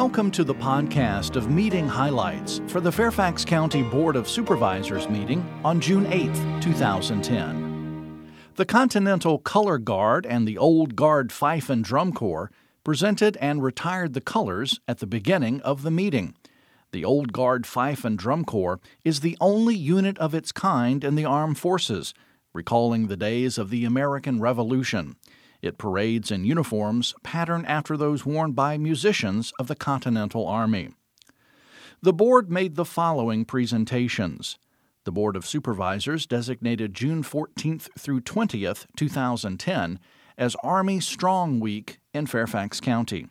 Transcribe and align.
Welcome 0.00 0.30
to 0.30 0.44
the 0.44 0.54
podcast 0.54 1.36
of 1.36 1.50
meeting 1.50 1.86
highlights 1.86 2.62
for 2.68 2.80
the 2.80 2.90
Fairfax 2.90 3.44
County 3.44 3.82
Board 3.82 4.16
of 4.16 4.30
Supervisors 4.30 5.10
meeting 5.10 5.46
on 5.62 5.78
June 5.78 6.06
8, 6.06 6.32
2010. 6.62 8.32
The 8.56 8.64
Continental 8.64 9.38
Color 9.38 9.76
Guard 9.76 10.24
and 10.24 10.48
the 10.48 10.56
Old 10.56 10.96
Guard 10.96 11.30
Fife 11.30 11.68
and 11.68 11.84
Drum 11.84 12.14
Corps 12.14 12.50
presented 12.82 13.36
and 13.42 13.62
retired 13.62 14.14
the 14.14 14.22
colors 14.22 14.80
at 14.88 15.00
the 15.00 15.06
beginning 15.06 15.60
of 15.60 15.82
the 15.82 15.90
meeting. 15.90 16.34
The 16.92 17.04
Old 17.04 17.34
Guard 17.34 17.66
Fife 17.66 18.02
and 18.02 18.16
Drum 18.16 18.46
Corps 18.46 18.80
is 19.04 19.20
the 19.20 19.36
only 19.38 19.76
unit 19.76 20.16
of 20.16 20.34
its 20.34 20.50
kind 20.50 21.04
in 21.04 21.14
the 21.14 21.26
armed 21.26 21.58
forces, 21.58 22.14
recalling 22.54 23.08
the 23.08 23.18
days 23.18 23.58
of 23.58 23.68
the 23.68 23.84
American 23.84 24.40
Revolution. 24.40 25.16
It 25.62 25.78
parades 25.78 26.30
in 26.30 26.44
uniforms 26.44 27.14
patterned 27.22 27.66
after 27.66 27.96
those 27.96 28.24
worn 28.24 28.52
by 28.52 28.78
musicians 28.78 29.52
of 29.58 29.66
the 29.66 29.76
Continental 29.76 30.46
Army. 30.46 30.90
The 32.02 32.12
board 32.12 32.50
made 32.50 32.76
the 32.76 32.84
following 32.84 33.44
presentations. 33.44 34.58
The 35.04 35.12
Board 35.12 35.36
of 35.36 35.46
Supervisors 35.46 36.26
designated 36.26 36.94
June 36.94 37.22
14th 37.22 37.88
through 37.98 38.22
20th, 38.22 38.86
2010, 38.96 39.98
as 40.38 40.56
Army 40.62 41.00
Strong 41.00 41.60
Week 41.60 41.98
in 42.14 42.26
Fairfax 42.26 42.80
County. 42.80 43.28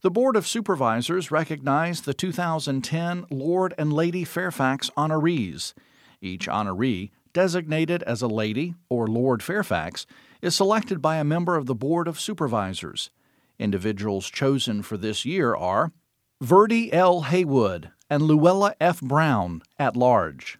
The 0.00 0.10
Board 0.10 0.36
of 0.36 0.46
Supervisors 0.46 1.30
recognized 1.30 2.04
the 2.04 2.14
2010 2.14 3.26
Lord 3.30 3.74
and 3.76 3.92
Lady 3.92 4.24
Fairfax 4.24 4.90
honorees. 4.96 5.74
Each 6.20 6.46
honoree, 6.46 7.10
designated 7.32 8.02
as 8.04 8.22
a 8.22 8.26
Lady 8.26 8.74
or 8.88 9.06
Lord 9.06 9.42
Fairfax, 9.42 10.06
is 10.42 10.54
selected 10.54 11.02
by 11.02 11.16
a 11.16 11.24
member 11.24 11.56
of 11.56 11.66
the 11.66 11.74
Board 11.74 12.08
of 12.08 12.20
Supervisors. 12.20 13.10
Individuals 13.58 14.30
chosen 14.30 14.82
for 14.82 14.96
this 14.96 15.24
year 15.24 15.54
are 15.54 15.92
Verdi 16.40 16.92
L. 16.92 17.22
Haywood 17.22 17.90
and 18.08 18.22
Luella 18.22 18.74
F. 18.80 19.00
Brown 19.00 19.62
at 19.78 19.96
large, 19.96 20.58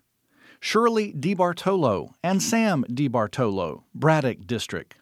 Shirley 0.61 1.13
DiBartolo 1.13 2.13
and 2.23 2.43
Sam 2.43 2.85
DiBartolo, 2.91 3.85
Braddock 3.95 4.47
District, 4.47 4.95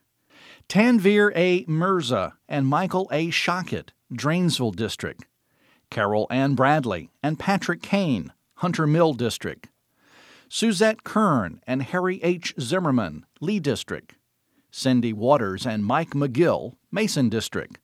Tanvir 0.68 1.32
A. 1.34 1.64
Mirza 1.66 2.34
and 2.48 2.66
Michael 2.66 3.08
A. 3.10 3.28
Shockett, 3.28 3.88
Dranesville 4.12 4.76
District, 4.76 5.26
Carol 5.90 6.26
Ann 6.30 6.54
Bradley 6.54 7.10
and 7.22 7.38
Patrick 7.38 7.82
Kane, 7.82 8.32
Hunter 8.56 8.86
Mill 8.86 9.14
District, 9.14 9.68
Suzette 10.48 11.02
Kern 11.04 11.60
and 11.66 11.82
Harry 11.82 12.22
H. 12.22 12.54
Zimmerman, 12.60 13.26
Lee 13.40 13.60
District, 13.60 14.14
Cindy 14.78 15.12
Waters 15.12 15.66
and 15.66 15.84
Mike 15.84 16.10
McGill, 16.10 16.74
Mason 16.92 17.28
District, 17.28 17.80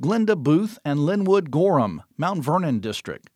Glenda 0.00 0.40
Booth 0.40 0.78
and 0.84 1.00
Linwood 1.00 1.50
Gorham, 1.50 2.02
Mount 2.16 2.44
Vernon 2.44 2.78
District, 2.78 3.28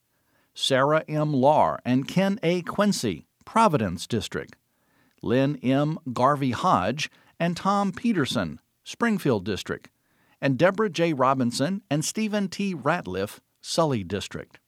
Sarah 0.55 1.03
M. 1.09 1.33
Lahr 1.33 1.79
and 1.85 2.07
Ken 2.07 2.39
A. 2.45 2.63
Quincy, 2.63 3.27
Providence 3.45 4.07
District, 4.07 4.55
Lynn 5.23 5.57
M. 5.57 5.99
Garvey 6.13 6.53
Hodge 6.53 7.11
and 7.41 7.57
Tom 7.57 7.91
Peterson, 7.91 8.61
Springfield 8.85 9.45
District, 9.45 9.91
and 10.41 10.57
Deborah 10.57 10.89
J. 10.89 11.13
Robinson 11.15 11.83
and 11.91 12.05
Stephen 12.05 12.47
T. 12.47 12.77
Ratliff, 12.77 13.41
Sully 13.61 14.05
District. 14.05 14.61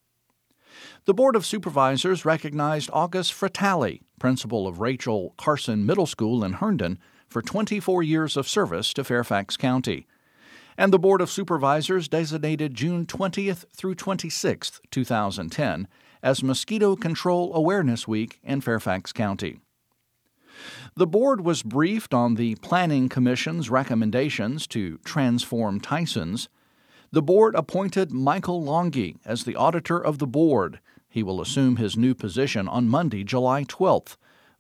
The 1.04 1.14
Board 1.14 1.36
of 1.36 1.47
Supervisors 1.47 2.24
recognized 2.24 2.91
August 2.92 3.32
Fratale, 3.32 4.00
principal 4.19 4.66
of 4.66 4.80
Rachel 4.80 5.32
Carson 5.38 5.86
Middle 5.86 6.06
School 6.06 6.42
in 6.42 6.54
Herndon, 6.54 6.98
for 7.28 7.42
24 7.42 8.02
years 8.02 8.36
of 8.36 8.48
service 8.48 8.92
to 8.94 9.05
Fairfax 9.05 9.56
County. 9.56 10.06
And 10.78 10.92
the 10.92 10.98
Board 10.98 11.20
of 11.20 11.30
Supervisors 11.30 12.08
designated 12.08 12.74
June 12.74 13.06
20th 13.06 13.64
through 13.74 13.94
26th, 13.94 14.80
2010, 14.91 15.88
as 16.22 16.42
Mosquito 16.42 16.97
Control 16.97 17.54
Awareness 17.54 18.06
Week 18.06 18.41
in 18.42 18.60
Fairfax 18.60 19.12
County. 19.12 19.60
The 20.94 21.06
board 21.06 21.42
was 21.42 21.62
briefed 21.62 22.14
on 22.14 22.34
the 22.34 22.54
Planning 22.56 23.09
Commission's 23.09 23.69
recommendations 23.69 24.66
to 24.69 24.98
transform 24.98 25.81
Tyson's. 25.81 26.48
The 27.12 27.22
board 27.22 27.54
appointed 27.54 28.12
Michael 28.12 28.62
Longy 28.62 29.16
as 29.25 29.44
the 29.44 29.56
auditor 29.56 29.98
of 29.98 30.19
the 30.19 30.26
board. 30.26 30.81
He 31.08 31.22
will 31.22 31.41
assume 31.41 31.76
his 31.76 31.97
new 31.97 32.14
position 32.14 32.69
on 32.69 32.88
Monday, 32.88 33.25
July 33.25 33.64
12th. 33.64 34.16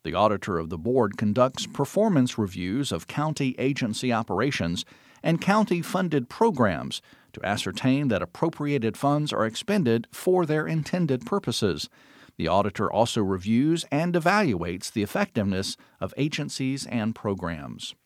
The 0.06 0.14
auditor 0.14 0.56
of 0.60 0.70
the 0.70 0.78
board 0.78 1.16
conducts 1.16 1.66
performance 1.66 2.38
reviews 2.38 2.92
of 2.92 3.08
county 3.08 3.56
agency 3.58 4.12
operations 4.12 4.84
and 5.20 5.40
county 5.40 5.82
funded 5.82 6.28
programs 6.28 7.02
to 7.32 7.44
ascertain 7.44 8.06
that 8.06 8.22
appropriated 8.22 8.96
funds 8.96 9.32
are 9.32 9.44
expended 9.44 10.06
for 10.12 10.46
their 10.46 10.64
intended 10.64 11.26
purposes. 11.26 11.88
The 12.36 12.46
auditor 12.46 12.88
also 12.88 13.20
reviews 13.20 13.84
and 13.90 14.14
evaluates 14.14 14.92
the 14.92 15.02
effectiveness 15.02 15.76
of 16.00 16.14
agencies 16.16 16.86
and 16.86 17.12
programs. 17.12 17.96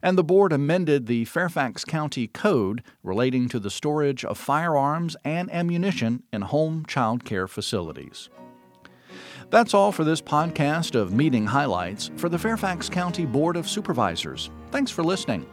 And 0.00 0.16
the 0.16 0.22
board 0.22 0.52
amended 0.52 1.08
the 1.08 1.24
Fairfax 1.24 1.84
County 1.84 2.28
Code 2.28 2.84
relating 3.02 3.48
to 3.48 3.58
the 3.58 3.70
storage 3.70 4.24
of 4.24 4.38
firearms 4.38 5.16
and 5.24 5.52
ammunition 5.52 6.22
in 6.32 6.42
home 6.42 6.86
child 6.86 7.24
care 7.24 7.48
facilities. 7.48 8.30
That's 9.50 9.72
all 9.72 9.92
for 9.92 10.04
this 10.04 10.20
podcast 10.20 10.94
of 10.94 11.14
meeting 11.14 11.46
highlights 11.46 12.10
for 12.16 12.28
the 12.28 12.38
Fairfax 12.38 12.90
County 12.90 13.24
Board 13.24 13.56
of 13.56 13.66
Supervisors. 13.66 14.50
Thanks 14.70 14.90
for 14.90 15.02
listening. 15.02 15.46